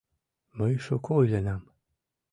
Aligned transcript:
—Мый 0.57 0.73
шуко 0.85 1.13
иленам. 1.25 1.61